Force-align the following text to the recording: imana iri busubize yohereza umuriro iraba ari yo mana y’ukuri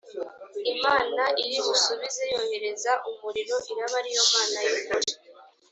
imana 0.73 1.23
iri 1.43 1.57
busubize 1.65 2.23
yohereza 2.33 2.91
umuriro 3.09 3.55
iraba 3.71 3.95
ari 4.01 4.11
yo 4.17 4.25
mana 4.33 4.57
y’ukuri 4.67 5.11